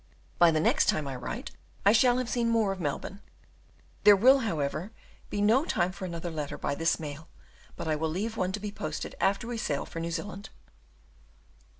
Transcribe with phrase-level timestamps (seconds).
[0.39, 1.51] By the next time I write
[1.85, 3.21] I shall have seen more of Melbourne;
[4.03, 4.89] there will, however,
[5.29, 7.27] be no time for another letter by this mail;
[7.75, 10.49] but I will leave one to be posted after we sail for New Zealand.